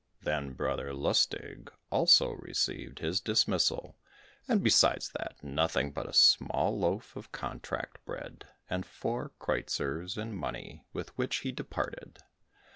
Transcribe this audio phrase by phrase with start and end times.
[0.23, 3.99] Then Brother Lustig also received his dismissal,
[4.47, 10.33] and besides that, nothing but a small loaf of contract bread, and four kreuzers in
[10.35, 12.17] money, with which he departed.